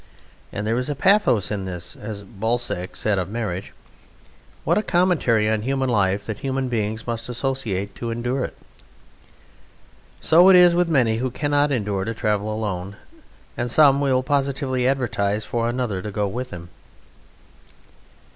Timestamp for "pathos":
0.95-1.51